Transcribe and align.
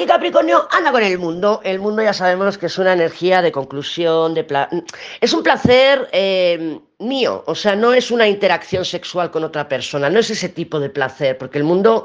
Aquí 0.00 0.06
Capricornio 0.06 0.66
anda 0.70 0.92
con 0.92 1.02
el 1.02 1.18
mundo. 1.18 1.60
El 1.62 1.78
mundo 1.78 2.02
ya 2.02 2.14
sabemos 2.14 2.56
que 2.56 2.64
es 2.64 2.78
una 2.78 2.94
energía 2.94 3.42
de 3.42 3.52
conclusión, 3.52 4.32
de 4.32 4.44
pla 4.44 4.66
es 5.20 5.34
un 5.34 5.42
placer 5.42 6.08
eh, 6.12 6.80
mío, 7.00 7.42
o 7.46 7.54
sea, 7.54 7.74
no 7.74 7.92
es 7.92 8.10
una 8.10 8.28
interacción 8.28 8.84
sexual 8.84 9.30
con 9.30 9.42
otra 9.42 9.68
persona, 9.68 10.10
no 10.10 10.20
es 10.20 10.30
ese 10.30 10.48
tipo 10.48 10.78
de 10.78 10.90
placer, 10.90 11.38
porque 11.38 11.58
el 11.58 11.64
mundo, 11.64 12.04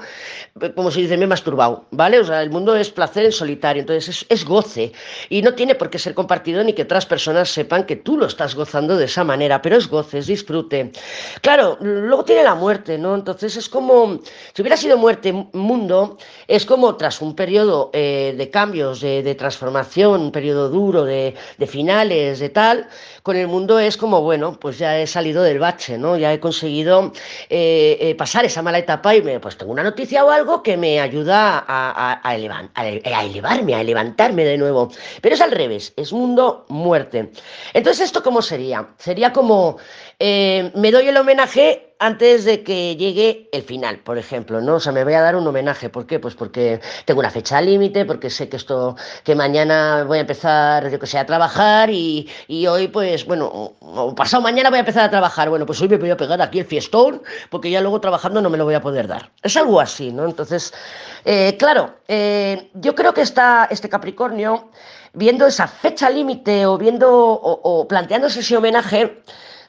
como 0.75 0.89
se 0.89 1.01
dice, 1.01 1.17
me 1.17 1.25
he 1.25 1.27
masturbado, 1.27 1.85
¿vale? 1.91 2.19
O 2.19 2.23
sea, 2.23 2.41
el 2.41 2.49
mundo 2.49 2.75
es 2.75 2.89
placer 2.89 3.25
en 3.25 3.31
solitario, 3.31 3.81
entonces 3.81 4.25
es, 4.29 4.45
goce 4.45 4.93
y 5.29 5.41
no 5.41 5.53
tiene 5.53 5.75
por 5.75 5.89
qué 5.89 5.99
ser 5.99 6.13
compartido 6.13 6.63
ni 6.63 6.73
que 6.73 6.83
otras 6.83 7.05
personas 7.05 7.49
sepan 7.49 7.85
que 7.85 7.95
tú 7.95 8.17
lo 8.17 8.27
estás 8.27 8.55
gozando 8.55 8.95
de 8.95 9.05
esa 9.05 9.23
manera, 9.23 9.61
pero 9.61 9.75
es 9.75 9.87
goce, 9.87 10.19
es 10.19 10.27
disfrute. 10.27 10.91
Claro, 11.41 11.77
luego 11.81 12.23
tiene 12.23 12.43
la 12.43 12.55
muerte, 12.55 12.97
¿no? 12.97 13.15
Entonces 13.15 13.57
es 13.57 13.67
como, 13.67 14.19
si 14.53 14.61
hubiera 14.61 14.77
sido 14.77 14.97
muerte 14.97 15.33
mundo, 15.53 16.17
es 16.47 16.65
como 16.65 16.95
tras 16.95 17.21
un 17.21 17.35
periodo 17.35 17.89
eh, 17.93 18.33
de 18.37 18.49
cambios, 18.49 19.01
de, 19.01 19.35
transformación, 19.35 20.21
un 20.21 20.31
periodo 20.31 20.69
duro, 20.69 21.03
de, 21.03 21.35
de 21.57 21.67
finales, 21.67 22.39
de 22.39 22.49
tal, 22.49 22.87
con 23.23 23.35
el 23.35 23.47
mundo 23.47 23.79
es 23.79 23.97
como, 23.97 24.21
bueno, 24.21 24.57
pues 24.59 24.77
ya 24.77 24.84
ya 24.85 24.99
he 24.99 25.07
salido 25.07 25.41
del 25.41 25.57
bache, 25.57 25.97
¿no? 25.97 26.15
Ya 26.15 26.31
he 26.31 26.39
conseguido 26.39 27.11
eh, 27.49 27.97
eh, 27.99 28.15
pasar 28.15 28.45
esa 28.45 28.61
mala 28.61 28.77
etapa 28.77 29.15
y 29.15 29.21
me, 29.23 29.39
pues 29.39 29.57
tengo 29.57 29.71
una 29.71 29.83
noticia 29.83 30.23
o 30.23 30.29
algo 30.29 30.61
que 30.61 30.77
me 30.77 30.99
ayuda 30.99 31.65
a, 31.67 32.35
elevar, 32.35 32.69
a, 32.75 32.87
elevarme, 33.23 33.73
a 33.73 33.83
levantarme 33.83 34.45
de 34.45 34.57
nuevo. 34.57 34.91
Pero 35.21 35.33
es 35.33 35.41
al 35.41 35.51
revés, 35.51 35.93
es 35.97 36.13
mundo 36.13 36.65
muerte. 36.69 37.31
Entonces, 37.73 38.05
¿esto 38.05 38.21
cómo 38.21 38.43
sería? 38.43 38.89
Sería 38.99 39.33
como, 39.33 39.77
eh, 40.19 40.71
me 40.75 40.91
doy 40.91 41.07
el 41.07 41.17
homenaje 41.17 41.94
antes 41.99 42.45
de 42.45 42.63
que 42.63 42.95
llegue 42.95 43.49
el 43.51 43.63
final, 43.63 43.99
por 43.99 44.17
ejemplo, 44.17 44.61
¿no? 44.61 44.75
O 44.75 44.79
sea, 44.79 44.91
me 44.91 45.03
voy 45.03 45.13
a 45.13 45.21
dar 45.21 45.35
un 45.35 45.47
homenaje. 45.47 45.89
¿Por 45.89 46.05
qué? 46.05 46.19
Pues 46.19 46.35
porque 46.35 46.81
tengo 47.05 47.19
una 47.19 47.29
fecha 47.29 47.61
límite, 47.61 48.05
porque 48.05 48.29
sé 48.29 48.49
que 48.49 48.57
esto, 48.57 48.95
que 49.23 49.35
mañana 49.35 50.03
voy 50.05 50.17
a 50.17 50.21
empezar, 50.21 50.89
yo 50.89 50.99
que 50.99 51.07
sé, 51.07 51.17
a 51.17 51.25
trabajar 51.25 51.89
y, 51.89 52.29
y 52.47 52.67
hoy, 52.67 52.87
pues, 52.87 53.25
bueno, 53.25 53.75
o, 53.79 54.15
pasado 54.15 54.43
mañana 54.43 54.69
voy 54.69 54.77
a 54.77 54.81
empezar 54.81 55.03
a 55.05 55.09
trabajar. 55.09 55.49
Bueno, 55.49 55.65
pues 55.65 55.81
hoy 55.81 55.87
me 55.87 55.97
voy 55.97 56.09
a 56.09 56.17
pegar 56.17 56.41
aquí 56.41 56.59
el 56.59 56.65
fiestón, 56.65 57.21
porque 57.49 57.69
ya 57.71 57.81
luego 57.81 58.01
trabajando 58.01 58.41
no 58.41 58.49
me 58.49 58.57
lo 58.57 58.65
voy 58.65 58.75
a 58.75 58.81
poder 58.81 59.07
dar. 59.07 59.31
Es 59.41 59.55
algo 59.57 59.79
así, 59.79 60.11
¿no? 60.11 60.25
Entonces, 60.25 60.73
eh, 61.23 61.55
claro, 61.57 61.95
eh, 62.07 62.69
yo 62.73 62.93
creo 62.95 63.13
que 63.13 63.21
está 63.21 63.67
este 63.71 63.89
Capricornio, 63.89 64.69
viendo 65.13 65.47
esa 65.47 65.67
fecha 65.67 66.09
límite 66.09 66.65
o 66.65 66.77
viendo 66.77 67.09
o, 67.09 67.59
o 67.63 67.87
planteándose 67.87 68.41
ese 68.41 68.57
homenaje, 68.57 69.21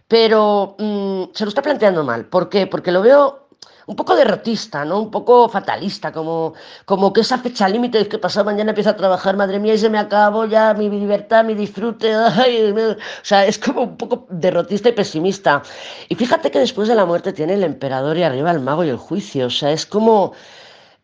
pero 0.09 0.77
mm, 0.79 1.25
se 1.35 1.45
lo 1.45 1.49
está 1.49 1.63
planteando 1.63 2.05
mal. 2.05 2.27
¿Por 2.27 2.49
qué? 2.49 2.67
Porque 2.67 2.93
lo 2.93 3.03
veo 3.03 3.47
un 3.87 3.97
poco 3.97 4.17
derrotista, 4.17 4.85
¿no? 4.85 5.01
Un 5.01 5.11
poco 5.11 5.49
fatalista, 5.49 6.13
como, 6.13 6.55
como 6.85 7.13
que 7.13 7.21
esa 7.21 7.39
fecha 7.39 7.69
límite 7.69 8.01
es 8.01 8.09
que 8.09 8.19
pasado 8.19 8.47
mañana 8.47 8.71
empieza 8.73 8.91
a 8.91 8.97
trabajar, 8.97 9.37
madre 9.37 9.61
mía, 9.61 9.75
y 9.75 9.79
se 9.79 9.89
me 9.91 9.99
acabó 9.99 10.45
ya 10.47 10.75
mi 10.75 10.89
libertad, 10.91 11.45
mi 11.45 11.55
disfrute, 11.55 12.17
o 12.17 12.97
sea, 13.23 13.47
es 13.47 13.59
como 13.59 13.83
un 13.83 13.97
poco 13.97 14.27
derrotista 14.31 14.89
y 14.89 14.93
pesimista. 14.93 15.63
Y 16.09 16.15
fíjate 16.17 16.51
que 16.51 16.59
después 16.59 16.89
de 16.89 16.97
la 16.97 17.05
muerte 17.07 17.33
tiene 17.33 17.55
el 17.55 17.65
emperador 17.65 18.17
y 18.17 18.23
arriba 18.25 18.51
el 18.51 18.61
mago 18.61 18.85
y 18.85 18.89
el 18.89 18.97
juicio, 18.99 19.47
o 19.47 19.51
sea, 19.51 19.71
es 19.73 19.87
como, 19.87 20.33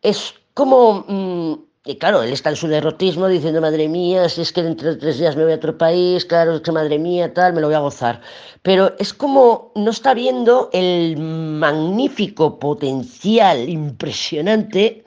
es 0.01 0.33
como... 0.53 1.05
Mm, 1.07 1.72
y 1.85 1.97
claro, 1.97 2.23
él 2.23 2.31
está 2.31 2.49
en 2.49 2.55
su 2.55 2.67
derrotismo 2.67 3.27
diciendo, 3.27 3.59
madre 3.59 3.89
mía, 3.89 4.29
si 4.29 4.41
es 4.41 4.53
que 4.53 4.63
dentro 4.63 4.89
de 4.89 4.95
tres 4.95 5.17
días 5.19 5.35
me 5.35 5.43
voy 5.43 5.51
a 5.51 5.55
otro 5.57 5.77
país, 5.77 6.23
claro, 6.23 6.55
es 6.55 6.61
que 6.61 6.71
madre 6.71 6.97
mía, 6.97 7.33
tal, 7.33 7.51
me 7.53 7.59
lo 7.59 7.67
voy 7.67 7.75
a 7.75 7.79
gozar. 7.79 8.21
Pero 8.61 8.95
es 8.99 9.13
como 9.13 9.73
no 9.75 9.91
está 9.91 10.13
viendo 10.13 10.69
el 10.71 11.17
magnífico 11.17 12.57
potencial 12.57 13.67
impresionante 13.67 15.03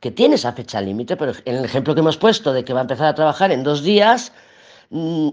que 0.00 0.10
tiene 0.10 0.36
esa 0.36 0.52
fecha 0.52 0.80
límite. 0.80 1.16
Pero 1.18 1.32
en 1.44 1.56
el 1.56 1.64
ejemplo 1.66 1.94
que 1.94 2.00
hemos 2.00 2.16
puesto 2.16 2.52
de 2.54 2.64
que 2.64 2.72
va 2.72 2.80
a 2.80 2.82
empezar 2.82 3.08
a 3.08 3.14
trabajar 3.14 3.52
en 3.52 3.62
dos 3.62 3.82
días, 3.82 4.32
mm, 4.88 5.28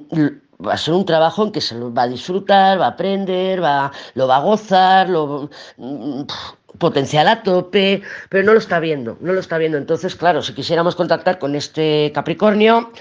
va 0.67 0.73
a 0.73 0.77
ser 0.77 0.93
un 0.93 1.05
trabajo 1.05 1.43
en 1.45 1.51
que 1.53 1.61
se 1.61 1.75
lo 1.75 1.93
va 1.93 2.03
a 2.03 2.07
disfrutar, 2.07 2.79
va 2.79 2.87
a 2.87 2.89
aprender, 2.89 3.63
va, 3.63 3.91
lo 4.15 4.27
va 4.27 4.37
a 4.37 4.41
gozar, 4.41 5.09
lo 5.09 5.49
mm, 5.77 6.23
potencial 6.77 7.27
a 7.27 7.43
tope, 7.43 8.01
pero 8.29 8.43
no 8.43 8.53
lo 8.53 8.59
está 8.59 8.79
viendo, 8.79 9.17
no 9.21 9.33
lo 9.33 9.39
está 9.39 9.57
viendo. 9.57 9.77
Entonces, 9.77 10.15
claro, 10.15 10.41
si 10.41 10.53
quisiéramos 10.53 10.95
contactar 10.95 11.39
con 11.39 11.55
este 11.55 12.11
Capricornio, 12.13 12.91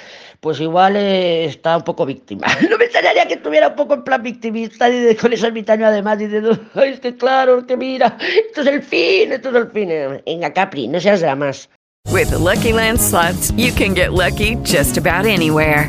pues 0.41 0.60
igual 0.60 0.97
eh, 0.97 1.44
está 1.44 1.77
un 1.77 1.84
poco 1.84 2.05
víctima. 2.05 2.47
No 2.69 2.77
me 2.77 2.84
extrañaría 2.84 3.27
que 3.27 3.34
estuviera 3.34 3.69
un 3.69 3.77
poco 3.77 3.94
en 3.94 4.05
plan 4.05 4.22
victimista 4.22 4.88
y 4.88 5.15
con 5.16 5.33
ese 5.33 5.47
ermitaño 5.47 5.87
además 5.87 6.19
diciendo, 6.19 6.59
Ay, 6.75 6.91
es 6.91 7.00
que 7.00 7.16
claro, 7.16 7.66
que 7.66 7.77
mira, 7.77 8.16
esto 8.49 8.62
es 8.62 8.66
el 8.66 8.83
fin, 8.83 9.33
esto 9.33 9.50
es 9.50 9.55
el 9.55 9.71
fin. 9.71 10.22
Venga, 10.27 10.53
Capri, 10.53 10.89
no 10.89 11.00
seas 11.00 11.21
dramas. 11.21 11.69
With 12.10 12.33
Lucky 12.33 12.72
Land 12.72 13.00
slots, 13.00 13.53
you 13.53 13.72
can 13.72 13.94
get 13.94 14.12
lucky 14.12 14.56
just 14.65 14.99
about 14.99 15.25
anywhere. 15.25 15.89